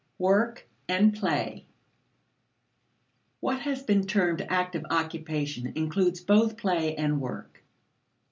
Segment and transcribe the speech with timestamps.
[0.17, 1.67] Work and Play.
[3.39, 7.63] What has been termed active occupation includes both play and work.